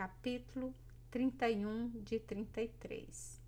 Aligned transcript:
capítulo 0.00 0.74
31 1.10 1.90
de 2.02 2.18
33. 2.18 3.38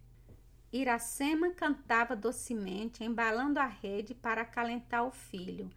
Iracema 0.70 1.48
cantava 1.52 2.14
docemente, 2.14 3.02
embalando 3.02 3.58
a 3.58 3.64
rede 3.64 4.14
para 4.14 4.42
acalentar 4.42 5.02
o 5.06 5.10
filho. 5.10 5.70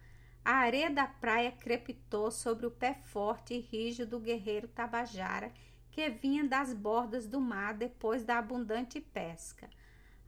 A 0.44 0.56
areia 0.56 0.90
da 0.90 1.06
praia 1.06 1.50
crepitou 1.50 2.30
sobre 2.30 2.66
o 2.66 2.70
pé 2.70 2.92
forte 2.92 3.54
e 3.54 3.58
rijo 3.58 4.04
do 4.04 4.20
guerreiro 4.20 4.68
Tabajara, 4.68 5.50
que 5.90 6.10
vinha 6.10 6.44
das 6.44 6.74
bordas 6.74 7.26
do 7.26 7.40
mar 7.40 7.72
depois 7.72 8.22
da 8.22 8.36
abundante 8.36 9.00
pesca. 9.00 9.70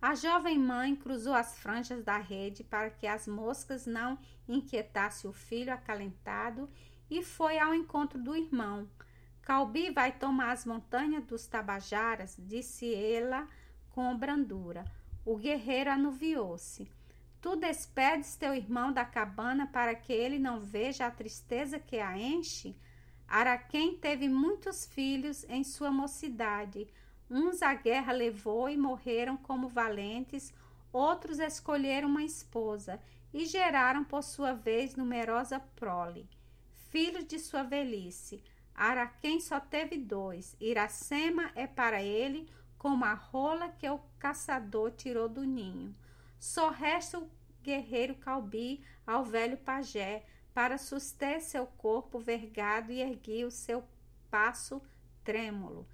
A 0.01 0.15
jovem 0.15 0.59
mãe 0.59 0.97
cruzou 0.97 1.35
as 1.35 1.59
franjas 1.59 2.03
da 2.03 2.17
rede 2.17 2.65
para 2.65 2.89
que 2.89 3.07
as 3.07 3.29
moscas 3.29 3.85
não 3.85 4.19
inquietassem 4.49 5.29
o 5.29 5.35
filho 5.35 5.75
acalentado 5.75 6.71
e 7.11 7.23
foi 7.23 7.59
ao 7.59 7.75
encontro 7.75 8.19
do 8.19 8.35
irmão. 8.35 8.89
Calbi 9.49 9.89
vai 9.89 10.13
tomar 10.13 10.53
as 10.53 10.67
montanhas 10.67 11.25
dos 11.25 11.47
Tabajaras, 11.47 12.37
disse 12.39 12.95
ela 12.95 13.49
com 13.89 14.15
brandura. 14.15 14.85
O 15.25 15.39
guerreiro 15.39 15.91
anuviou-se. 15.91 16.87
Tu 17.41 17.57
despedes 17.57 18.37
teu 18.37 18.55
irmão 18.55 18.93
da 18.93 19.07
cabana 19.07 19.67
para 19.67 19.95
que 19.95 20.13
ele 20.13 20.39
não 20.39 20.61
veja 20.61 21.07
a 21.07 21.11
tristeza 21.11 21.79
que 21.79 21.99
a 21.99 22.19
enche? 22.19 22.77
Araquém 23.27 23.97
teve 23.97 24.29
muitos 24.29 24.85
filhos 24.85 25.47
em 25.49 25.65
sua 25.65 25.91
mocidade. 25.91 26.87
Uns 27.31 27.63
a 27.63 27.73
guerra 27.73 28.13
levou 28.13 28.69
e 28.69 28.77
morreram 28.77 29.39
como 29.39 29.67
valentes, 29.67 30.53
outros 30.93 31.39
escolheram 31.39 32.11
uma 32.11 32.23
esposa 32.23 33.01
e 33.33 33.47
geraram 33.47 34.05
por 34.05 34.23
sua 34.23 34.53
vez 34.53 34.95
numerosa 34.95 35.59
prole. 35.75 36.29
Filhos 36.91 37.25
de 37.25 37.39
sua 37.39 37.63
velhice. 37.63 38.43
Araquém 38.79 39.41
só 39.41 39.59
teve 39.59 39.99
dois. 39.99 40.57
Iracema 40.61 41.51
é 41.57 41.67
para 41.67 42.01
ele 42.01 42.49
como 42.79 43.05
a 43.05 43.13
rola 43.13 43.69
que 43.71 43.91
o 43.91 43.99
caçador 44.21 44.93
tirou 44.93 45.29
do 45.29 45.43
ninho. 45.43 45.93
Só 46.39 46.71
resta 46.71 47.19
o 47.19 47.29
guerreiro 47.61 48.15
Calbi 48.15 48.85
ao 49.05 49.25
velho 49.25 49.57
pajé 49.57 50.25
para 50.55 50.79
suster 50.79 51.41
seu 51.43 51.67
corpo 51.67 52.21
vergado 52.21 52.93
e 52.93 53.01
erguer 53.01 53.45
o 53.45 53.51
seu 53.51 53.83
passo 54.31 54.81
trêmulo. 55.25 55.85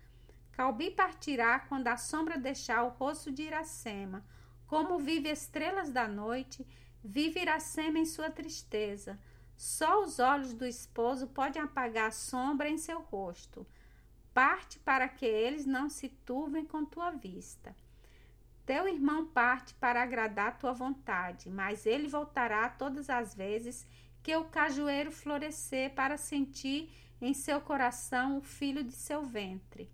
Calbi 0.53 0.91
partirá 0.91 1.59
quando 1.61 1.89
a 1.89 1.97
sombra 1.97 2.37
deixar 2.37 2.85
o 2.85 2.91
rosto 2.91 3.33
de 3.33 3.45
Iracema. 3.45 4.23
Como 4.67 4.99
vive 4.99 5.31
estrelas 5.31 5.91
da 5.91 6.07
noite, 6.07 6.67
vive 7.03 7.41
Iracema 7.41 7.99
em 7.99 8.05
sua 8.05 8.31
tristeza. 8.31 9.19
Só 9.57 10.03
os 10.03 10.19
olhos 10.19 10.53
do 10.53 10.67
esposo 10.67 11.29
podem 11.29 11.63
apagar 11.63 12.09
a 12.09 12.13
sombra 12.13 12.69
em 12.69 12.79
seu 12.79 13.01
rosto. 13.01 13.67
Parte 14.33 14.79
para 14.81 15.09
que 15.09 15.25
eles 15.25 15.65
não 15.65 15.89
se 15.89 16.09
turvem 16.09 16.65
com 16.65 16.85
tua 16.85 17.11
vista. 17.11 17.75
Teu 18.67 18.89
irmão 18.89 19.27
parte 19.27 19.75
para 19.75 20.03
agradar 20.03 20.59
tua 20.59 20.73
vontade, 20.73 21.51
mas 21.51 21.87
ele 21.87 22.09
voltará 22.09 22.69
todas 22.69 23.11
as 23.11 23.35
vezes 23.35 23.87
que 24.23 24.35
o 24.35 24.45
cajueiro 24.45 25.13
florescer 25.13 25.95
para 25.95 26.17
sentir 26.17 26.91
em 27.21 27.35
seu 27.35 27.61
coração 27.61 28.39
o 28.39 28.41
filho 28.41 28.83
de 28.83 28.93
seu 28.93 29.23
ventre. 29.23 29.91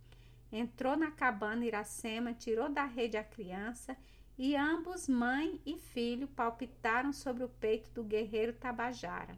Entrou 0.52 0.96
na 0.96 1.10
cabana 1.10 1.66
Iracema, 1.66 2.32
tirou 2.32 2.68
da 2.68 2.84
rede 2.84 3.16
a 3.16 3.24
criança 3.24 3.96
e 4.38 4.56
ambos, 4.56 5.08
mãe 5.08 5.60
e 5.66 5.76
filho, 5.76 6.26
palpitaram 6.28 7.12
sobre 7.12 7.44
o 7.44 7.48
peito 7.48 7.90
do 7.90 8.02
guerreiro 8.02 8.52
Tabajara. 8.52 9.36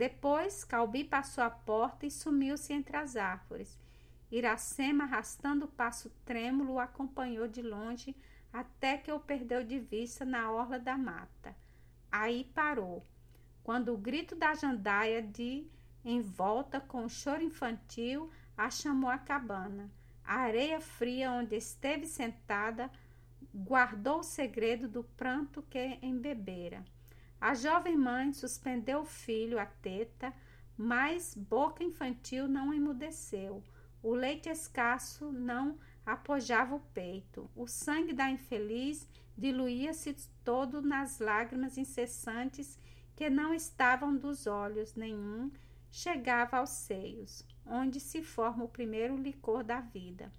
Depois, 0.00 0.64
Calbi 0.64 1.04
passou 1.04 1.44
a 1.44 1.50
porta 1.50 2.06
e 2.06 2.10
sumiu-se 2.10 2.72
entre 2.72 2.96
as 2.96 3.16
árvores. 3.16 3.78
Iracema, 4.32 5.04
arrastando 5.04 5.66
o 5.66 5.68
passo 5.68 6.08
trêmulo, 6.24 6.72
o 6.72 6.80
acompanhou 6.80 7.46
de 7.46 7.60
longe 7.60 8.16
até 8.50 8.96
que 8.96 9.12
o 9.12 9.20
perdeu 9.20 9.62
de 9.62 9.78
vista 9.78 10.24
na 10.24 10.50
orla 10.50 10.78
da 10.78 10.96
mata. 10.96 11.54
Aí 12.10 12.50
parou, 12.54 13.04
quando 13.62 13.92
o 13.92 13.98
grito 13.98 14.34
da 14.34 14.54
jandaia 14.54 15.20
de 15.20 15.66
em 16.02 16.22
volta 16.22 16.80
com 16.80 17.04
o 17.04 17.10
choro 17.10 17.42
infantil 17.42 18.30
a 18.56 18.70
chamou 18.70 19.10
à 19.10 19.18
cabana. 19.18 19.90
A 20.24 20.36
areia 20.36 20.80
fria 20.80 21.30
onde 21.30 21.56
esteve 21.56 22.06
sentada 22.06 22.90
guardou 23.54 24.20
o 24.20 24.24
segredo 24.24 24.88
do 24.88 25.04
pranto 25.04 25.60
que 25.68 25.98
embebera. 26.00 26.82
A 27.40 27.54
jovem 27.54 27.96
mãe 27.96 28.32
suspendeu 28.34 29.00
o 29.00 29.06
filho 29.06 29.58
à 29.58 29.64
teta, 29.64 30.32
mas 30.76 31.34
boca 31.34 31.82
infantil 31.82 32.46
não 32.46 32.74
emudeceu. 32.74 33.62
O 34.02 34.14
leite 34.14 34.48
escasso 34.48 35.32
não 35.32 35.78
apojava 36.04 36.74
o 36.74 36.80
peito. 36.80 37.50
O 37.56 37.66
sangue 37.66 38.12
da 38.12 38.30
infeliz 38.30 39.08
diluía-se 39.36 40.14
todo 40.44 40.82
nas 40.82 41.18
lágrimas 41.18 41.78
incessantes 41.78 42.78
que 43.16 43.30
não 43.30 43.54
estavam 43.54 44.14
dos 44.16 44.46
olhos 44.46 44.94
nenhum, 44.94 45.50
chegava 45.90 46.58
aos 46.58 46.70
seios, 46.70 47.44
onde 47.66 48.00
se 48.00 48.22
forma 48.22 48.64
o 48.64 48.68
primeiro 48.68 49.16
licor 49.16 49.64
da 49.64 49.80
vida. 49.80 50.32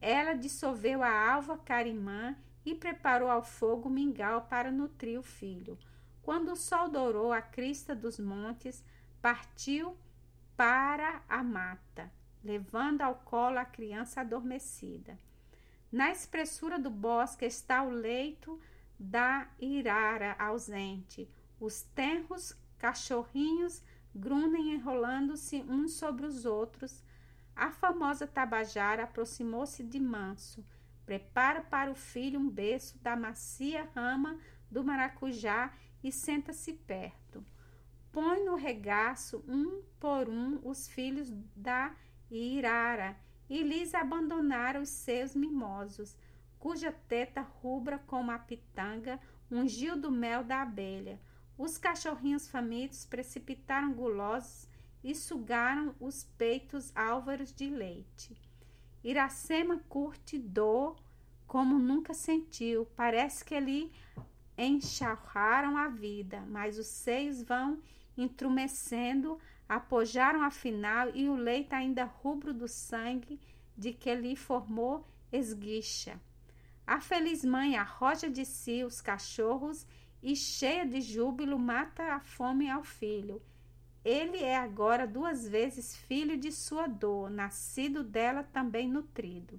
Ela 0.00 0.34
dissolveu 0.34 1.02
a 1.02 1.32
alva 1.32 1.56
carimã 1.58 2.36
e 2.64 2.74
preparou 2.74 3.30
ao 3.30 3.42
fogo 3.42 3.88
mingau 3.88 4.42
para 4.42 4.70
nutrir 4.70 5.18
o 5.18 5.22
filho. 5.22 5.78
Quando 6.24 6.52
o 6.52 6.56
sol 6.56 6.88
dourou 6.88 7.32
a 7.32 7.40
crista 7.40 7.94
dos 7.94 8.18
montes, 8.18 8.82
partiu 9.22 9.96
para 10.56 11.22
a 11.28 11.42
mata 11.42 12.10
levando 12.44 13.00
ao 13.00 13.14
colo 13.14 13.58
a 13.58 13.64
criança 13.64 14.20
adormecida. 14.20 15.18
Na 15.90 16.10
espessura 16.10 16.78
do 16.78 16.90
bosque 16.90 17.44
está 17.46 17.82
o 17.82 17.90
leito 17.90 18.60
da 18.98 19.48
irara 19.58 20.36
ausente. 20.38 21.28
Os 21.58 21.82
tenros 21.94 22.54
cachorrinhos 22.78 23.82
grunem 24.14 24.74
enrolando-se 24.74 25.62
uns 25.62 25.94
sobre 25.94 26.26
os 26.26 26.44
outros. 26.44 27.02
A 27.56 27.70
famosa 27.70 28.26
tabajara 28.26 29.04
aproximou-se 29.04 29.82
de 29.82 29.98
manso. 29.98 30.64
Prepara 31.06 31.62
para 31.62 31.90
o 31.90 31.94
filho 31.94 32.38
um 32.38 32.48
berço 32.48 32.98
da 32.98 33.16
macia 33.16 33.88
rama 33.94 34.38
do 34.70 34.84
maracujá 34.84 35.72
e 36.04 36.12
senta-se 36.12 36.74
perto. 36.74 37.44
Põe 38.12 38.44
no 38.44 38.54
regaço, 38.54 39.42
um 39.48 39.82
por 39.98 40.28
um, 40.28 40.60
os 40.62 40.86
filhos 40.86 41.32
da 41.56 41.96
Irara, 42.30 43.16
e 43.48 43.62
lhes 43.62 43.94
abandonaram 43.94 44.82
os 44.82 44.90
seus 44.90 45.34
mimosos, 45.34 46.16
cuja 46.58 46.92
teta 46.92 47.40
rubra 47.40 47.98
como 47.98 48.30
a 48.30 48.38
pitanga 48.38 49.18
ungiu 49.50 49.96
do 49.96 50.10
mel 50.10 50.44
da 50.44 50.62
abelha. 50.62 51.18
Os 51.56 51.78
cachorrinhos 51.78 52.48
famintos 52.48 53.04
precipitaram 53.04 53.92
gulosos 53.92 54.68
e 55.02 55.14
sugaram 55.14 55.94
os 55.98 56.24
peitos 56.24 56.94
álvaros 56.96 57.52
de 57.52 57.68
leite. 57.68 58.36
Iracema 59.02 59.78
curte 59.88 60.38
dor 60.38 60.96
como 61.46 61.78
nunca 61.78 62.14
sentiu. 62.14 62.86
Parece 62.96 63.44
que 63.44 63.58
lhe 63.60 63.92
encharraram 64.56 65.76
a 65.76 65.88
vida, 65.88 66.40
mas 66.48 66.78
os 66.78 66.86
seios 66.86 67.42
vão 67.42 67.82
intrumecendo 68.16 69.38
apojaram 69.68 70.42
afinal 70.42 71.10
e 71.14 71.28
o 71.28 71.34
leito 71.34 71.72
ainda 71.72 72.04
rubro 72.04 72.52
do 72.52 72.68
sangue 72.68 73.40
de 73.76 73.92
que 73.92 74.14
lhe 74.14 74.36
formou 74.36 75.06
esguicha. 75.32 76.20
A 76.86 77.00
feliz 77.00 77.44
mãe 77.44 77.76
arroja 77.76 78.28
de 78.28 78.44
si 78.44 78.84
os 78.84 79.00
cachorros 79.00 79.86
e, 80.22 80.36
cheia 80.36 80.86
de 80.86 81.00
júbilo, 81.00 81.58
mata 81.58 82.14
a 82.14 82.20
fome 82.20 82.70
ao 82.70 82.84
filho. 82.84 83.42
Ele 84.04 84.38
é 84.42 84.56
agora 84.56 85.06
duas 85.06 85.48
vezes 85.48 85.96
filho 85.96 86.36
de 86.36 86.52
sua 86.52 86.86
dor, 86.86 87.30
nascido 87.30 88.04
dela 88.04 88.42
também 88.42 88.86
nutrido. 88.86 89.58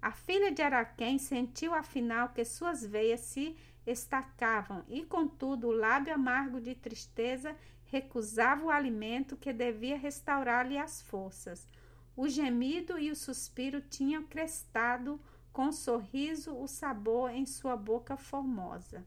A 0.00 0.10
filha 0.10 0.50
de 0.50 0.60
Araquém 0.60 1.16
sentiu 1.16 1.72
afinal 1.72 2.30
que 2.30 2.44
suas 2.44 2.84
veias 2.84 3.20
se 3.20 3.56
estacavam 3.86 4.84
e, 4.88 5.04
contudo, 5.04 5.68
o 5.68 5.72
lábio 5.72 6.14
amargo 6.14 6.60
de 6.60 6.74
tristeza 6.74 7.56
recusava 7.86 8.64
o 8.64 8.70
alimento 8.70 9.36
que 9.36 9.52
devia 9.52 9.98
restaurar-lhe 9.98 10.78
as 10.78 11.02
forças. 11.02 11.68
O 12.16 12.28
gemido 12.28 12.98
e 12.98 13.10
o 13.10 13.16
suspiro 13.16 13.80
tinham 13.80 14.22
crestado 14.24 15.20
com 15.52 15.70
sorriso 15.70 16.56
o 16.56 16.66
sabor 16.66 17.30
em 17.30 17.44
sua 17.44 17.76
boca 17.76 18.16
formosa. 18.16 19.04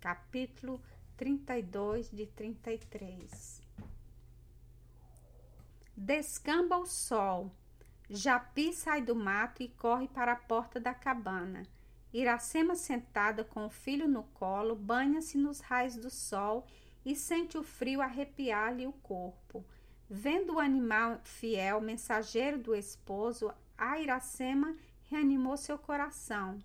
Capítulo 0.00 0.82
32 1.16 2.10
de 2.10 2.26
33 2.26 3.62
Descamba 5.96 6.76
o 6.76 6.86
sol. 6.86 7.52
Japi 8.10 8.72
sai 8.72 9.00
do 9.00 9.14
mato 9.14 9.62
e 9.62 9.68
corre 9.68 10.08
para 10.08 10.32
a 10.32 10.36
porta 10.36 10.80
da 10.80 10.92
cabana. 10.92 11.62
Iracema, 12.14 12.76
sentada 12.76 13.42
com 13.42 13.66
o 13.66 13.70
filho 13.70 14.06
no 14.06 14.22
colo, 14.22 14.76
banha-se 14.76 15.36
nos 15.36 15.58
raios 15.58 15.96
do 15.96 16.08
sol 16.08 16.64
e 17.04 17.16
sente 17.16 17.58
o 17.58 17.64
frio 17.64 18.00
arrepiar-lhe 18.00 18.86
o 18.86 18.92
corpo. 18.92 19.64
Vendo 20.08 20.54
o 20.54 20.60
animal 20.60 21.20
fiel, 21.24 21.80
mensageiro 21.80 22.56
do 22.56 22.72
esposo, 22.72 23.52
a 23.76 23.98
Iracema 23.98 24.76
reanimou 25.10 25.56
seu 25.56 25.76
coração. 25.76 26.60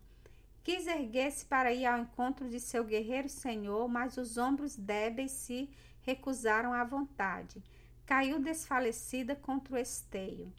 Quis 0.64 0.86
erguer-se 0.86 1.44
para 1.46 1.74
ir 1.74 1.88
ao 1.88 1.98
encontro 1.98 2.48
de 2.48 2.60
seu 2.60 2.84
guerreiro 2.84 3.28
senhor, 3.28 3.90
mas 3.90 4.18
os 4.18 4.38
ombros 4.38 4.76
débeis 4.76 5.32
se 5.32 5.68
recusaram 6.02 6.74
à 6.74 6.84
vontade. 6.84 7.64
Caiu 8.06 8.40
desfalecida 8.40 9.36
contra 9.36 9.74
o 9.74 9.80
esteio. 9.80 10.54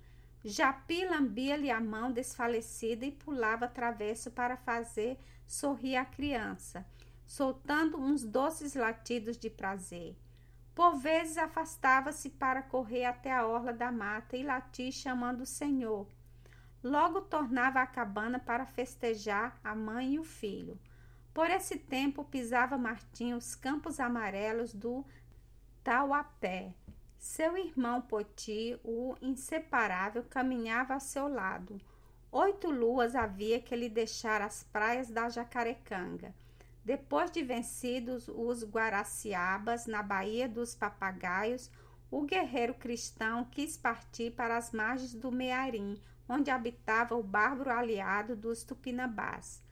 Japi 0.44 1.04
lambia-lhe 1.04 1.70
a 1.70 1.80
mão 1.80 2.10
desfalecida 2.10 3.04
e 3.04 3.12
pulava 3.12 3.68
travesso 3.68 4.30
para 4.30 4.56
fazer 4.56 5.18
sorrir 5.46 5.96
a 5.96 6.04
criança, 6.04 6.86
soltando 7.26 7.98
uns 7.98 8.24
doces 8.24 8.74
latidos 8.74 9.36
de 9.36 9.50
prazer. 9.50 10.16
Por 10.74 10.96
vezes 10.96 11.36
afastava-se 11.36 12.30
para 12.30 12.62
correr 12.62 13.04
até 13.04 13.30
a 13.30 13.46
orla 13.46 13.72
da 13.72 13.92
mata 13.92 14.36
e 14.36 14.42
latir 14.42 14.92
chamando 14.92 15.42
o 15.42 15.46
Senhor. 15.46 16.06
Logo 16.82 17.20
tornava 17.20 17.82
à 17.82 17.86
cabana 17.86 18.38
para 18.38 18.64
festejar 18.64 19.60
a 19.62 19.74
mãe 19.74 20.14
e 20.14 20.18
o 20.18 20.24
filho. 20.24 20.78
Por 21.34 21.50
esse 21.50 21.76
tempo 21.76 22.24
pisava 22.24 22.78
Martim 22.78 23.34
os 23.34 23.54
campos 23.54 24.00
amarelos 24.00 24.72
do 24.72 25.04
Tauapé. 25.84 26.72
Seu 27.20 27.54
irmão 27.54 28.00
Poti, 28.00 28.80
o 28.82 29.14
inseparável, 29.20 30.24
caminhava 30.30 30.94
ao 30.94 31.00
seu 31.00 31.28
lado. 31.28 31.78
Oito 32.32 32.70
luas 32.70 33.14
havia 33.14 33.60
que 33.60 33.74
ele 33.74 33.90
deixara 33.90 34.46
as 34.46 34.62
praias 34.62 35.10
da 35.10 35.28
Jacarecanga. 35.28 36.34
Depois 36.82 37.30
de 37.30 37.42
vencidos 37.42 38.26
os 38.26 38.64
Guaraciabas 38.64 39.86
na 39.86 40.02
Baía 40.02 40.48
dos 40.48 40.74
Papagaios, 40.74 41.70
o 42.10 42.22
guerreiro 42.22 42.72
cristão 42.72 43.44
quis 43.44 43.76
partir 43.76 44.30
para 44.30 44.56
as 44.56 44.72
margens 44.72 45.12
do 45.12 45.30
Mearim, 45.30 46.00
onde 46.26 46.50
habitava 46.50 47.14
o 47.14 47.22
bárbaro 47.22 47.70
aliado 47.70 48.34
dos 48.34 48.64
Tupinambás. 48.64 49.62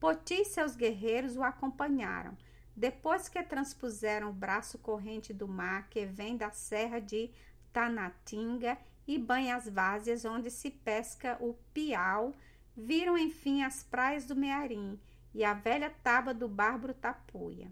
Poti 0.00 0.42
e 0.42 0.44
seus 0.44 0.74
guerreiros 0.74 1.36
o 1.36 1.44
acompanharam. 1.44 2.36
Depois 2.78 3.28
que 3.28 3.42
transpuseram 3.42 4.30
o 4.30 4.32
braço 4.32 4.78
corrente 4.78 5.34
do 5.34 5.48
mar 5.48 5.88
que 5.88 6.06
vem 6.06 6.36
da 6.36 6.52
serra 6.52 7.00
de 7.00 7.28
Tanatinga 7.72 8.78
e 9.04 9.18
banha 9.18 9.56
as 9.56 9.68
várzeas 9.68 10.24
onde 10.24 10.48
se 10.48 10.70
pesca 10.70 11.36
o 11.40 11.54
piau, 11.74 12.32
viram 12.76 13.18
enfim 13.18 13.64
as 13.64 13.82
praias 13.82 14.26
do 14.26 14.36
Mearim 14.36 14.96
e 15.34 15.42
a 15.42 15.54
velha 15.54 15.90
taba 16.04 16.32
do 16.32 16.46
bárbaro 16.46 16.94
Tapuia. 16.94 17.68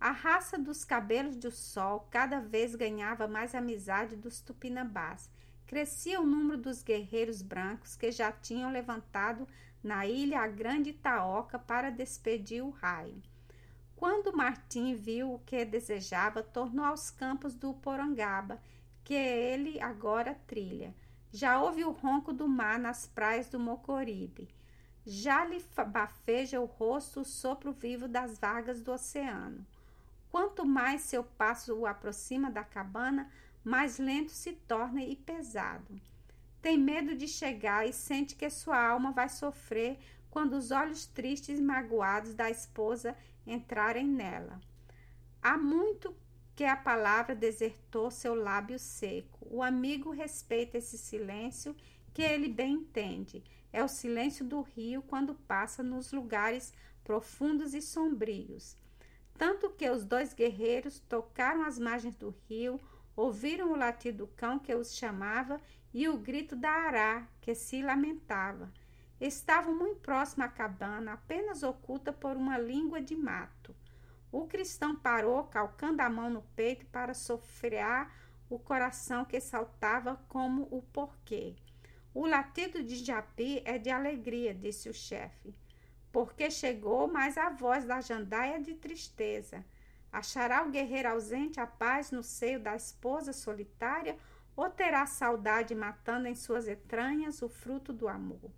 A 0.00 0.12
raça 0.12 0.58
dos 0.58 0.82
cabelos 0.82 1.36
do 1.36 1.50
sol 1.50 2.08
cada 2.10 2.40
vez 2.40 2.74
ganhava 2.74 3.28
mais 3.28 3.54
amizade 3.54 4.16
dos 4.16 4.40
tupinambás. 4.40 5.30
Crescia 5.66 6.22
o 6.22 6.26
número 6.26 6.56
dos 6.56 6.82
guerreiros 6.82 7.42
brancos 7.42 7.96
que 7.96 8.10
já 8.10 8.32
tinham 8.32 8.72
levantado 8.72 9.46
na 9.84 10.06
ilha 10.06 10.40
a 10.40 10.48
grande 10.48 10.88
Itaoca 10.88 11.58
para 11.58 11.90
despedir 11.90 12.64
o 12.64 12.70
raio. 12.70 13.22
Quando 13.98 14.32
Martim 14.32 14.94
viu 14.94 15.34
o 15.34 15.38
que 15.40 15.64
desejava, 15.64 16.40
tornou 16.40 16.84
aos 16.84 17.10
campos 17.10 17.56
do 17.56 17.74
Porangaba, 17.74 18.62
que 19.02 19.12
ele 19.12 19.80
agora 19.80 20.38
trilha. 20.46 20.94
Já 21.32 21.60
ouve 21.60 21.84
o 21.84 21.90
ronco 21.90 22.32
do 22.32 22.46
mar 22.46 22.78
nas 22.78 23.08
praias 23.08 23.48
do 23.48 23.58
Mocoribe. 23.58 24.48
Já 25.04 25.44
lhe 25.44 25.60
bafeja 25.88 26.60
o 26.60 26.64
rosto 26.64 27.22
o 27.22 27.24
sopro 27.24 27.72
vivo 27.72 28.06
das 28.06 28.38
vagas 28.38 28.80
do 28.80 28.92
oceano. 28.92 29.66
Quanto 30.30 30.64
mais 30.64 31.00
seu 31.00 31.24
passo 31.24 31.74
o 31.74 31.84
aproxima 31.84 32.48
da 32.52 32.62
cabana, 32.62 33.28
mais 33.64 33.98
lento 33.98 34.30
se 34.30 34.52
torna 34.52 35.02
e 35.02 35.16
pesado. 35.16 36.00
Tem 36.62 36.78
medo 36.78 37.16
de 37.16 37.26
chegar 37.26 37.84
e 37.84 37.92
sente 37.92 38.36
que 38.36 38.48
sua 38.48 38.80
alma 38.80 39.10
vai 39.10 39.28
sofrer 39.28 39.98
quando 40.30 40.52
os 40.52 40.70
olhos 40.70 41.04
tristes 41.04 41.58
e 41.58 41.62
magoados 41.62 42.32
da 42.32 42.48
esposa 42.48 43.16
entrarem 43.48 44.06
nela. 44.06 44.60
Há 45.42 45.56
muito 45.56 46.14
que 46.54 46.64
a 46.64 46.76
palavra 46.76 47.34
desertou 47.34 48.10
seu 48.10 48.34
lábio 48.34 48.78
seco. 48.78 49.46
O 49.48 49.62
amigo 49.62 50.10
respeita 50.10 50.78
esse 50.78 50.98
silêncio 50.98 51.74
que 52.12 52.22
ele 52.22 52.48
bem 52.48 52.74
entende. 52.74 53.44
É 53.72 53.82
o 53.82 53.88
silêncio 53.88 54.44
do 54.44 54.62
rio 54.62 55.02
quando 55.02 55.34
passa 55.34 55.82
nos 55.82 56.10
lugares 56.12 56.74
profundos 57.04 57.74
e 57.74 57.80
sombrios. 57.80 58.76
Tanto 59.38 59.70
que 59.70 59.88
os 59.88 60.04
dois 60.04 60.34
guerreiros 60.34 60.98
tocaram 61.08 61.62
as 61.62 61.78
margens 61.78 62.16
do 62.16 62.34
rio, 62.48 62.80
ouviram 63.14 63.70
o 63.70 63.76
latir 63.76 64.12
do 64.12 64.26
cão 64.26 64.58
que 64.58 64.74
os 64.74 64.96
chamava 64.96 65.60
e 65.94 66.08
o 66.08 66.16
grito 66.16 66.56
da 66.56 66.70
ará 66.70 67.28
que 67.40 67.54
se 67.54 67.82
lamentava. 67.82 68.68
Estavam 69.20 69.74
muito 69.74 70.00
próximo 70.00 70.44
à 70.44 70.48
cabana, 70.48 71.14
apenas 71.14 71.64
oculta 71.64 72.12
por 72.12 72.36
uma 72.36 72.56
língua 72.56 73.00
de 73.00 73.16
mato. 73.16 73.74
O 74.30 74.46
cristão 74.46 74.94
parou, 74.94 75.44
calcando 75.44 76.02
a 76.02 76.08
mão 76.08 76.30
no 76.30 76.42
peito 76.54 76.86
para 76.86 77.14
sofrear 77.14 78.14
o 78.48 78.58
coração 78.58 79.24
que 79.24 79.40
saltava 79.40 80.20
como 80.28 80.68
o 80.70 80.82
porquê. 80.82 81.56
O 82.14 82.26
latido 82.26 82.82
de 82.82 82.96
Japi 82.96 83.60
é 83.64 83.76
de 83.76 83.90
alegria, 83.90 84.54
disse 84.54 84.88
o 84.88 84.94
chefe, 84.94 85.54
porque 86.12 86.50
chegou, 86.50 87.08
mas 87.08 87.36
a 87.36 87.50
voz 87.50 87.84
da 87.84 88.00
jandaia 88.00 88.56
é 88.56 88.60
de 88.60 88.74
tristeza. 88.74 89.64
Achará 90.12 90.62
o 90.62 90.70
guerreiro 90.70 91.08
ausente 91.08 91.60
a 91.60 91.66
paz 91.66 92.10
no 92.10 92.22
seio 92.22 92.60
da 92.60 92.74
esposa 92.74 93.32
solitária 93.32 94.16
ou 94.56 94.70
terá 94.70 95.06
saudade 95.06 95.74
matando 95.74 96.28
em 96.28 96.34
suas 96.34 96.66
entranhas 96.66 97.42
o 97.42 97.48
fruto 97.48 97.92
do 97.92 98.08
amor? 98.08 98.50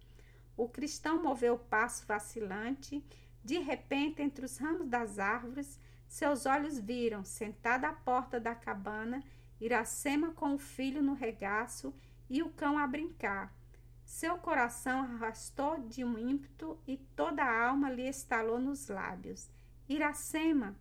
O 0.60 0.68
cristão 0.68 1.22
moveu 1.22 1.54
o 1.54 1.58
passo 1.58 2.06
vacilante. 2.06 3.02
De 3.42 3.58
repente, 3.58 4.20
entre 4.20 4.44
os 4.44 4.58
ramos 4.58 4.86
das 4.88 5.18
árvores, 5.18 5.80
seus 6.06 6.44
olhos 6.44 6.78
viram, 6.78 7.24
sentada 7.24 7.88
à 7.88 7.94
porta 7.94 8.38
da 8.38 8.54
cabana, 8.54 9.24
Iracema 9.58 10.32
com 10.32 10.54
o 10.54 10.58
filho 10.58 11.02
no 11.02 11.14
regaço 11.14 11.94
e 12.28 12.42
o 12.42 12.50
cão 12.50 12.76
a 12.76 12.86
brincar. 12.86 13.50
Seu 14.04 14.36
coração 14.36 15.00
arrastou 15.00 15.80
de 15.80 16.04
um 16.04 16.18
ímpeto 16.18 16.78
e 16.86 16.98
toda 17.16 17.42
a 17.42 17.68
alma 17.68 17.88
lhe 17.88 18.06
estalou 18.06 18.60
nos 18.60 18.88
lábios. 18.88 19.48
Iracema! 19.88 20.76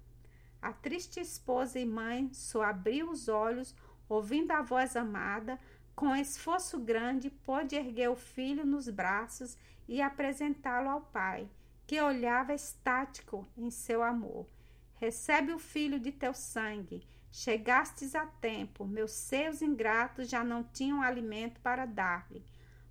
A 0.61 0.73
triste 0.73 1.21
esposa 1.21 1.79
e 1.79 1.85
mãe 1.85 2.33
só 2.33 2.63
abriu 2.63 3.09
os 3.09 3.29
olhos, 3.29 3.73
ouvindo 4.09 4.51
a 4.51 4.61
voz 4.61 4.97
amada, 4.97 5.57
com 5.99 6.15
esforço 6.15 6.79
grande, 6.79 7.29
pôde 7.29 7.75
erguer 7.75 8.09
o 8.09 8.15
filho 8.15 8.65
nos 8.65 8.87
braços 8.87 9.57
e 9.85 10.01
apresentá-lo 10.01 10.87
ao 10.89 11.01
pai, 11.01 11.45
que 11.85 11.99
olhava 11.99 12.53
estático 12.53 13.45
em 13.57 13.69
seu 13.69 14.01
amor. 14.01 14.47
Recebe 14.95 15.51
o 15.51 15.59
filho 15.59 15.99
de 15.99 16.13
teu 16.13 16.33
sangue. 16.33 17.05
Chegastes 17.29 18.15
a 18.15 18.25
tempo, 18.25 18.87
meus 18.87 19.11
seus 19.11 19.61
ingratos 19.61 20.29
já 20.29 20.41
não 20.41 20.63
tinham 20.63 21.01
alimento 21.01 21.59
para 21.59 21.85
dar-lhe. 21.85 22.45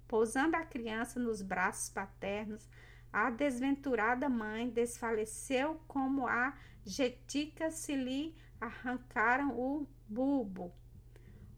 Pousando 0.06 0.56
a 0.56 0.62
criança 0.62 1.18
nos 1.18 1.40
braços 1.40 1.88
paternos, 1.88 2.68
a 3.10 3.30
desventurada 3.30 4.28
mãe 4.28 4.68
desfaleceu 4.68 5.80
como 5.88 6.26
a 6.26 6.52
jetica 6.84 7.70
se 7.70 7.96
lhe 7.96 8.36
arrancaram 8.60 9.58
o 9.58 9.86
bulbo. 10.06 10.74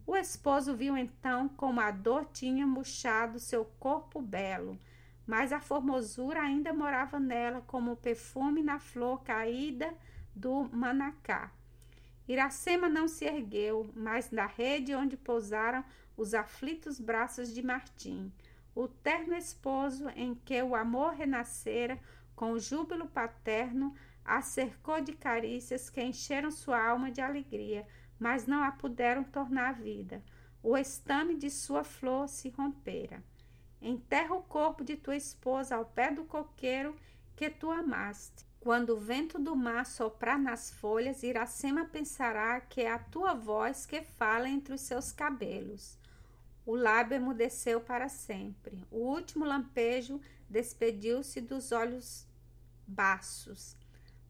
O 0.06 0.16
esposo 0.16 0.74
viu 0.74 0.96
então 0.96 1.48
como 1.48 1.80
a 1.80 1.90
dor 1.90 2.26
tinha 2.32 2.66
murchado 2.66 3.38
seu 3.38 3.64
corpo 3.78 4.20
belo, 4.20 4.78
mas 5.26 5.52
a 5.52 5.60
formosura 5.60 6.42
ainda 6.42 6.72
morava 6.72 7.20
nela 7.20 7.60
como 7.66 7.92
o 7.92 7.96
perfume 7.96 8.62
na 8.62 8.78
flor 8.78 9.22
caída 9.22 9.94
do 10.34 10.68
manacá. 10.72 11.52
Iracema 12.26 12.88
não 12.88 13.08
se 13.08 13.24
ergueu, 13.24 13.90
mas 13.94 14.28
da 14.28 14.46
rede 14.46 14.94
onde 14.94 15.16
pousaram 15.16 15.84
os 16.16 16.34
aflitos 16.34 17.00
braços 17.00 17.52
de 17.52 17.62
Martim, 17.62 18.32
o 18.74 18.86
terno 18.86 19.34
esposo 19.34 20.08
em 20.10 20.34
que 20.34 20.62
o 20.62 20.74
amor 20.74 21.14
renascera 21.14 21.98
com 22.36 22.52
o 22.52 22.58
júbilo 22.58 23.06
paterno, 23.06 23.94
a 24.24 24.40
cercou 24.42 25.00
de 25.00 25.12
carícias 25.12 25.90
que 25.90 26.02
encheram 26.02 26.50
sua 26.50 26.82
alma 26.82 27.10
de 27.10 27.20
alegria, 27.20 27.86
mas 28.20 28.46
não 28.46 28.62
a 28.62 28.70
puderam 28.70 29.24
tornar 29.24 29.72
vida. 29.72 30.22
O 30.62 30.76
estame 30.76 31.34
de 31.34 31.48
sua 31.48 31.82
flor 31.82 32.28
se 32.28 32.50
rompera. 32.50 33.24
Enterra 33.80 34.34
o 34.34 34.42
corpo 34.42 34.84
de 34.84 34.94
tua 34.94 35.16
esposa 35.16 35.74
ao 35.74 35.86
pé 35.86 36.10
do 36.10 36.24
coqueiro 36.24 36.94
que 37.34 37.48
tu 37.48 37.70
amaste. 37.70 38.44
Quando 38.60 38.90
o 38.90 39.00
vento 39.00 39.38
do 39.38 39.56
mar 39.56 39.86
soprar 39.86 40.38
nas 40.38 40.70
folhas, 40.70 41.22
Iracema 41.22 41.86
pensará 41.86 42.60
que 42.60 42.82
é 42.82 42.92
a 42.92 42.98
tua 42.98 43.32
voz 43.32 43.86
que 43.86 44.02
fala 44.02 44.50
entre 44.50 44.74
os 44.74 44.82
seus 44.82 45.10
cabelos. 45.10 45.98
O 46.66 46.76
lábio 46.76 47.16
emudeceu 47.16 47.80
para 47.80 48.10
sempre. 48.10 48.84
O 48.90 48.98
último 48.98 49.46
lampejo 49.46 50.20
despediu-se 50.46 51.40
dos 51.40 51.72
olhos 51.72 52.26
baços. 52.86 53.74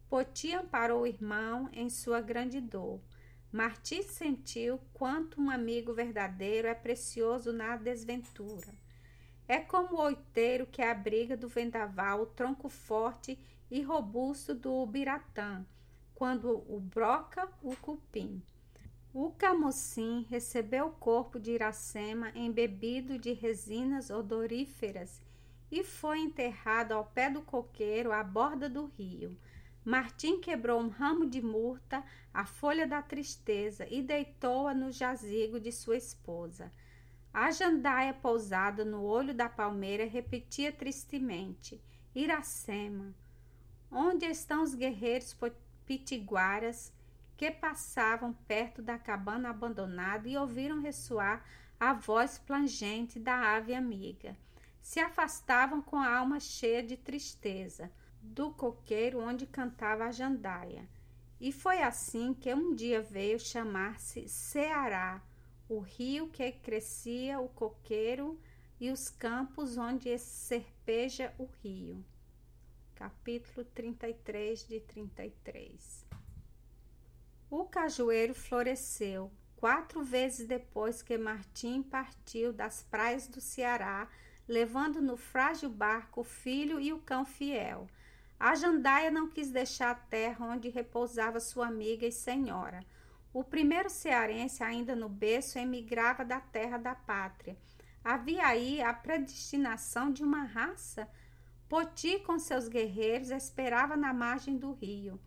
Poti 0.09 0.53
amparou 0.53 1.03
o 1.03 1.07
irmão 1.07 1.69
em 1.73 1.91
sua 1.91 2.21
grande 2.21 2.61
dor. 2.61 3.01
Martim 3.53 4.03
sentiu 4.03 4.81
quanto 4.95 5.41
um 5.41 5.51
amigo 5.51 5.93
verdadeiro 5.93 6.69
é 6.69 6.75
precioso 6.75 7.53
na 7.53 7.77
desventura. 7.77 8.73
É 9.49 9.59
como 9.59 9.97
o 9.97 10.03
oiteiro 10.03 10.67
que 10.67 10.81
abriga 10.81 11.37
do 11.37 11.49
vendaval 11.49 12.23
o 12.23 12.27
tronco 12.27 12.69
forte 12.69 13.37
e 13.69 13.83
robusto 13.83 14.55
do 14.55 14.73
ubiratã, 14.73 15.67
quando 16.15 16.65
o 16.73 16.79
broca 16.79 17.49
o 17.61 17.75
cupim. 17.75 18.41
O 19.13 19.33
camocim 19.33 20.25
recebeu 20.31 20.87
o 20.87 20.93
corpo 20.93 21.41
de 21.41 21.51
Iracema 21.51 22.31
embebido 22.37 23.19
de 23.19 23.33
resinas 23.33 24.11
odoríferas 24.11 25.21
e 25.73 25.83
foi 25.83 26.21
enterrado 26.21 26.93
ao 26.93 27.05
pé 27.05 27.29
do 27.29 27.43
coqueiro 27.43 28.13
à 28.13 28.23
borda 28.23 28.69
do 28.69 28.87
rio. 28.97 29.37
Martim 29.85 30.41
quebrou 30.41 30.79
um 30.79 30.89
ramo 30.89 31.27
de 31.27 31.41
murta, 31.41 32.05
a 32.35 32.45
folha 32.45 32.87
da 32.87 33.01
tristeza, 33.01 33.87
e 33.91 34.03
deitou-a 34.03 34.75
no 34.75 34.93
jazigo 34.93 35.59
de 35.59 35.73
sua 35.73 35.97
esposa. 35.97 36.71
A 37.33 37.51
jandaia 37.51 38.13
pousada 38.13 38.85
no 38.85 39.03
olho 39.03 39.33
da 39.33 39.49
palmeira 39.49 40.05
repetia 40.05 40.71
tristemente: 40.71 41.81
Iracema, 42.15 43.15
onde 43.91 44.27
estão 44.27 44.63
os 44.63 44.75
guerreiros 44.75 45.35
pitiguaras 45.87 46.93
que 47.37 47.51
passavam 47.51 48.35
perto 48.47 48.83
da 48.83 48.99
cabana 48.99 49.49
abandonada 49.49 50.29
e 50.29 50.37
ouviram 50.37 50.83
ressoar 50.83 51.43
a 51.79 51.95
voz 51.95 52.37
plangente 52.37 53.19
da 53.19 53.57
ave 53.57 53.75
amiga? 53.75 54.37
Se 54.83 55.01
afastavam 55.01 55.81
com 55.81 55.97
a 55.97 56.19
alma 56.19 56.39
cheia 56.39 56.83
de 56.83 56.99
tristeza 56.99 57.91
do 58.21 58.51
coqueiro 58.51 59.21
onde 59.21 59.47
cantava 59.47 60.05
a 60.05 60.13
jandaia. 60.13 60.89
E 61.41 61.51
foi 61.51 61.83
assim 61.83 62.35
que 62.35 62.53
um 62.53 62.75
dia 62.75 63.01
veio 63.01 63.41
chamar-se 63.41 64.29
Ceará, 64.29 65.23
o 65.69 65.79
rio 65.79 66.29
que 66.29 66.53
crescia 66.53 67.41
o 67.41 67.49
coqueiro 67.49 68.39
e 68.79 68.91
os 68.91 69.09
campos 69.09 69.77
onde 69.77 70.19
serpeja 70.19 71.35
o 71.39 71.47
rio. 71.63 72.05
Capítulo 72.95 73.65
33 73.65 74.67
de 74.67 74.81
33 74.81 76.07
O 77.51 77.65
cajueiro 77.65 78.35
floresceu 78.35 79.31
quatro 79.57 80.03
vezes 80.03 80.47
depois 80.47 81.03
que 81.03 81.17
Martim 81.19 81.83
partiu 81.83 82.53
das 82.53 82.83
praias 82.83 83.27
do 83.29 83.41
Ceará, 83.41 84.09
levando 84.49 85.01
no 85.01 85.17
frágil 85.17 85.71
barco 85.71 86.23
o 86.23 86.25
filho 86.25 86.81
e 86.81 86.93
o 86.93 86.99
cão 86.99 87.25
fiel. 87.25 87.87
A 88.41 88.55
jandaia 88.55 89.11
não 89.11 89.29
quis 89.29 89.51
deixar 89.51 89.91
a 89.91 89.95
terra 89.95 90.47
onde 90.47 90.71
repousava 90.71 91.39
sua 91.39 91.67
amiga 91.67 92.07
e 92.07 92.11
senhora. 92.11 92.83
O 93.35 93.45
primeiro 93.45 93.91
cearense, 93.91 94.65
ainda 94.65 94.97
no 94.97 95.11
berço, 95.11 95.59
emigrava 95.59 96.25
da 96.25 96.41
terra 96.41 96.79
da 96.79 96.95
pátria. 96.95 97.55
Havia 98.03 98.47
aí 98.47 98.81
a 98.81 98.95
predestinação 98.95 100.11
de 100.11 100.25
uma 100.25 100.43
raça. 100.43 101.07
Poti, 101.69 102.19
com 102.21 102.39
seus 102.39 102.67
guerreiros, 102.67 103.31
esperava 103.31 103.95
na 103.95 104.15
margem 104.15 104.57
do 104.57 104.73
rio. 104.73 105.21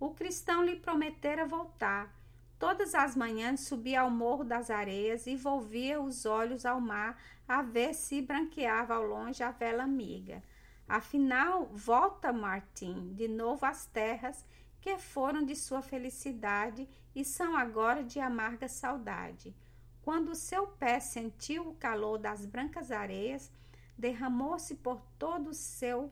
O 0.00 0.14
cristão 0.14 0.64
lhe 0.64 0.76
prometera 0.76 1.46
voltar. 1.46 2.18
Todas 2.58 2.94
as 2.94 3.14
manhãs 3.14 3.60
subia 3.60 4.00
ao 4.00 4.10
morro 4.10 4.42
das 4.42 4.70
areias 4.70 5.26
e 5.26 5.36
volvia 5.36 6.00
os 6.00 6.24
olhos 6.24 6.64
ao 6.64 6.80
mar 6.80 7.22
a 7.46 7.60
ver 7.60 7.92
se 7.92 8.22
branqueava 8.22 8.94
ao 8.94 9.02
longe 9.02 9.42
a 9.42 9.50
vela 9.50 9.82
amiga. 9.82 10.42
Afinal, 10.88 11.66
volta 11.66 12.32
Martim 12.32 13.12
de 13.14 13.26
novo 13.26 13.64
às 13.64 13.86
terras 13.86 14.44
que 14.80 14.98
foram 14.98 15.42
de 15.42 15.56
sua 15.56 15.80
felicidade 15.80 16.86
e 17.14 17.24
são 17.24 17.56
agora 17.56 18.04
de 18.04 18.20
amarga 18.20 18.68
saudade. 18.68 19.54
Quando 20.02 20.34
seu 20.34 20.66
pé 20.66 21.00
sentiu 21.00 21.68
o 21.68 21.76
calor 21.76 22.18
das 22.18 22.44
brancas 22.44 22.90
areias, 22.90 23.50
derramou-se 23.96 24.74
por 24.74 25.00
todo 25.18 25.48
o 25.48 25.54
seu 25.54 26.10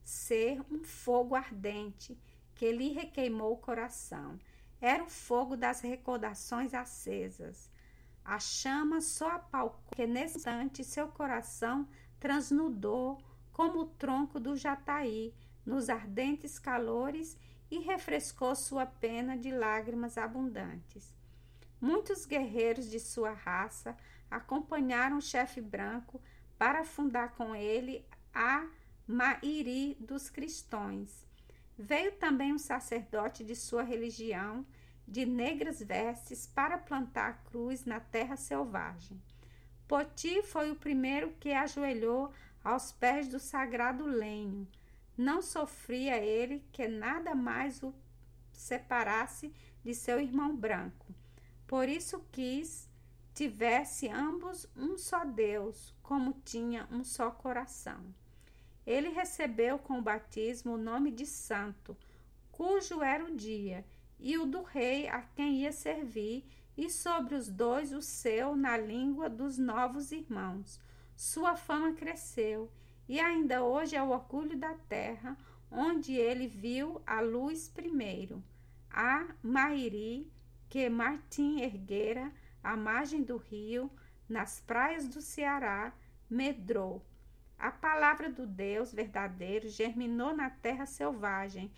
ser 0.00 0.60
um 0.70 0.84
fogo 0.84 1.34
ardente 1.34 2.16
que 2.54 2.70
lhe 2.70 2.92
requeimou 2.92 3.54
o 3.54 3.58
coração. 3.58 4.38
Era 4.80 5.02
o 5.02 5.10
fogo 5.10 5.56
das 5.56 5.80
recordações 5.80 6.72
acesas. 6.72 7.68
A 8.24 8.38
chama 8.38 9.00
só 9.00 9.32
apalcou 9.32 9.82
que 9.96 10.06
nesse 10.06 10.38
instante 10.38 10.84
seu 10.84 11.08
coração 11.08 11.88
transnudou 12.20 13.18
como 13.54 13.80
o 13.82 13.86
tronco 13.86 14.38
do 14.38 14.56
jataí 14.56 15.32
nos 15.64 15.88
ardentes 15.88 16.58
calores 16.58 17.38
e 17.70 17.78
refrescou 17.78 18.54
sua 18.54 18.84
pena 18.84 19.38
de 19.38 19.50
lágrimas 19.50 20.18
abundantes. 20.18 21.14
Muitos 21.80 22.26
guerreiros 22.26 22.90
de 22.90 22.98
sua 22.98 23.32
raça 23.32 23.96
acompanharam 24.30 25.18
o 25.18 25.22
chefe 25.22 25.60
branco 25.60 26.20
para 26.58 26.84
fundar 26.84 27.34
com 27.36 27.54
ele 27.54 28.04
a 28.34 28.66
Mairi 29.06 29.96
dos 30.00 30.28
cristãos. 30.28 31.24
Veio 31.78 32.12
também 32.12 32.52
um 32.52 32.58
sacerdote 32.58 33.44
de 33.44 33.54
sua 33.54 33.82
religião, 33.82 34.66
de 35.06 35.24
negras 35.24 35.80
vestes, 35.80 36.46
para 36.46 36.76
plantar 36.76 37.28
a 37.28 37.50
cruz 37.50 37.84
na 37.84 38.00
terra 38.00 38.36
selvagem. 38.36 39.20
Poti 39.86 40.42
foi 40.42 40.70
o 40.70 40.76
primeiro 40.76 41.32
que 41.38 41.52
ajoelhou 41.52 42.32
aos 42.64 42.90
pés 42.90 43.28
do 43.28 43.38
sagrado 43.38 44.06
lenho. 44.06 44.66
Não 45.16 45.42
sofria 45.42 46.16
ele 46.16 46.64
que 46.72 46.88
nada 46.88 47.34
mais 47.34 47.82
o 47.82 47.94
separasse 48.52 49.52
de 49.84 49.94
seu 49.94 50.18
irmão 50.18 50.56
branco. 50.56 51.14
Por 51.66 51.88
isso 51.88 52.24
quis 52.32 52.88
tivesse 53.34 54.08
ambos 54.08 54.66
um 54.76 54.96
só 54.96 55.24
Deus, 55.24 55.92
como 56.02 56.40
tinha 56.44 56.88
um 56.90 57.02
só 57.02 57.30
coração. 57.30 58.00
Ele 58.86 59.08
recebeu 59.08 59.78
com 59.78 59.98
o 59.98 60.02
batismo 60.02 60.74
o 60.74 60.78
nome 60.78 61.10
de 61.10 61.26
santo, 61.26 61.96
cujo 62.52 63.02
era 63.02 63.24
o 63.24 63.34
dia, 63.34 63.84
e 64.20 64.38
o 64.38 64.46
do 64.46 64.62
rei 64.62 65.08
a 65.08 65.20
quem 65.20 65.62
ia 65.62 65.72
servir, 65.72 66.46
e 66.76 66.88
sobre 66.88 67.34
os 67.34 67.48
dois 67.48 67.92
o 67.92 68.00
seu 68.00 68.54
na 68.54 68.76
língua 68.76 69.28
dos 69.28 69.58
novos 69.58 70.12
irmãos, 70.12 70.80
sua 71.16 71.56
fama 71.56 71.92
cresceu 71.92 72.70
e 73.08 73.20
ainda 73.20 73.62
hoje 73.62 73.96
é 73.96 74.02
o 74.02 74.10
orgulho 74.10 74.56
da 74.56 74.74
terra, 74.74 75.36
onde 75.70 76.14
ele 76.14 76.46
viu 76.46 77.02
a 77.06 77.20
luz 77.20 77.68
primeiro. 77.68 78.42
A 78.90 79.26
Mairi, 79.42 80.30
que 80.68 80.88
Martim 80.88 81.60
erguera 81.60 82.32
à 82.62 82.76
margem 82.76 83.22
do 83.22 83.36
rio, 83.36 83.90
nas 84.28 84.60
praias 84.60 85.06
do 85.08 85.20
Ceará, 85.20 85.92
medrou. 86.30 87.04
A 87.58 87.70
palavra 87.70 88.30
do 88.30 88.46
Deus 88.46 88.92
verdadeiro 88.92 89.68
germinou 89.68 90.34
na 90.34 90.48
terra 90.50 90.86
selvagem, 90.86 91.70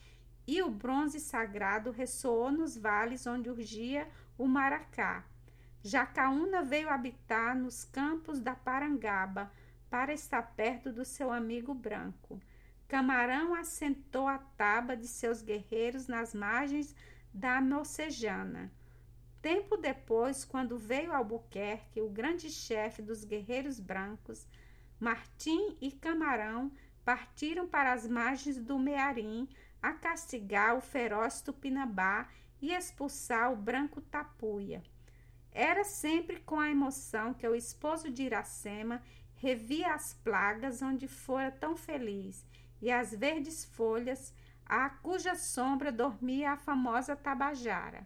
e 0.46 0.62
o 0.62 0.70
bronze 0.70 1.18
sagrado 1.18 1.90
ressoou 1.90 2.52
nos 2.52 2.76
vales 2.76 3.26
onde 3.26 3.50
urgia 3.50 4.08
o 4.38 4.46
maracá. 4.46 5.24
Jacaúna 5.86 6.64
veio 6.64 6.90
habitar 6.90 7.54
nos 7.54 7.84
campos 7.84 8.40
da 8.40 8.56
Parangaba 8.56 9.52
para 9.88 10.12
estar 10.12 10.42
perto 10.42 10.92
do 10.92 11.04
seu 11.04 11.30
amigo 11.30 11.72
branco. 11.72 12.40
Camarão 12.88 13.54
assentou 13.54 14.26
a 14.26 14.36
taba 14.36 14.96
de 14.96 15.06
seus 15.06 15.42
guerreiros 15.42 16.08
nas 16.08 16.34
margens 16.34 16.92
da 17.32 17.60
Mocejana. 17.60 18.68
Tempo 19.40 19.76
depois, 19.76 20.44
quando 20.44 20.76
veio 20.76 21.12
Albuquerque, 21.12 22.00
o 22.00 22.10
grande 22.10 22.50
chefe 22.50 23.00
dos 23.00 23.22
guerreiros 23.22 23.78
brancos, 23.78 24.44
Martim 24.98 25.76
e 25.80 25.92
Camarão 25.92 26.72
partiram 27.04 27.68
para 27.68 27.92
as 27.92 28.08
margens 28.08 28.58
do 28.58 28.76
Mearim 28.76 29.48
a 29.80 29.92
castigar 29.92 30.76
o 30.76 30.80
feroz 30.80 31.42
Tupinambá 31.42 32.26
e 32.60 32.72
expulsar 32.72 33.52
o 33.52 33.56
branco 33.56 34.00
Tapuia. 34.00 34.82
Era 35.58 35.84
sempre 35.84 36.38
com 36.40 36.60
a 36.60 36.68
emoção 36.68 37.32
que 37.32 37.48
o 37.48 37.54
esposo 37.54 38.10
de 38.10 38.24
Iracema 38.24 39.02
revia 39.36 39.94
as 39.94 40.12
plagas 40.12 40.82
onde 40.82 41.08
fora 41.08 41.50
tão 41.50 41.74
feliz 41.74 42.44
e 42.82 42.90
as 42.90 43.14
verdes 43.14 43.64
folhas 43.64 44.34
a 44.66 44.90
cuja 44.90 45.34
sombra 45.34 45.90
dormia 45.90 46.52
a 46.52 46.56
famosa 46.58 47.16
Tabajara. 47.16 48.04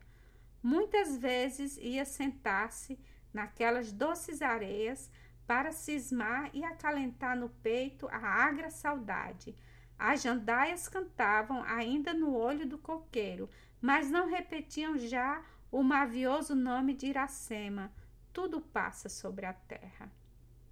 Muitas 0.62 1.16
vezes 1.16 1.76
ia 1.78 2.04
sentar-se 2.04 2.96
naquelas 3.34 3.90
doces 3.90 4.42
areias 4.42 5.10
para 5.44 5.72
cismar 5.72 6.50
e 6.54 6.62
acalentar 6.62 7.36
no 7.36 7.48
peito 7.48 8.06
a 8.12 8.44
agra 8.44 8.70
saudade. 8.70 9.56
As 9.98 10.22
jandaias 10.22 10.88
cantavam 10.88 11.64
ainda 11.64 12.14
no 12.14 12.32
olho 12.32 12.64
do 12.64 12.78
coqueiro, 12.78 13.50
mas 13.80 14.08
não 14.08 14.28
repetiam 14.28 14.96
já 14.96 15.42
o 15.70 15.82
mavioso 15.82 16.54
nome 16.54 16.94
de 16.94 17.06
Iracema. 17.06 17.92
Tudo 18.32 18.60
passa 18.60 19.08
sobre 19.08 19.46
a 19.46 19.52
terra. 19.52 20.10